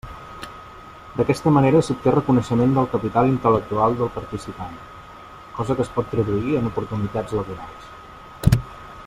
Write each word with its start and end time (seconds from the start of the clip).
D'aquesta 1.17 1.51
manera 1.57 1.81
s'obté 1.87 2.13
reconeixement 2.15 2.73
del 2.77 2.87
capital 2.93 3.29
intel·lectual 3.33 3.99
del 4.01 4.11
participant, 4.17 4.73
cosa 5.59 5.77
que 5.79 5.87
es 5.89 5.95
pot 5.99 6.11
traduir 6.17 6.59
en 6.63 6.73
oportunitats 6.73 7.39
laborals. 7.43 8.61